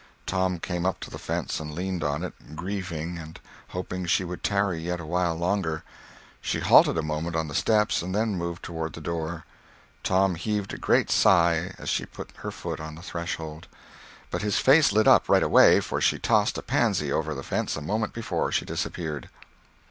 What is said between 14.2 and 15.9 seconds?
But his face lit up, right away,